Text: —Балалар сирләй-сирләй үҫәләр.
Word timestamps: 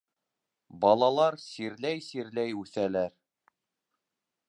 —Балалар 0.85 1.37
сирләй-сирләй 1.45 2.59
үҫәләр. 2.65 3.17